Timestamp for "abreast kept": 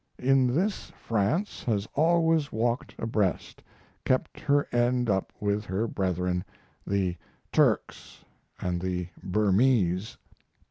2.97-4.39